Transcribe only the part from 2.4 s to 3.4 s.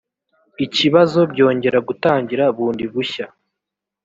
bundi bushya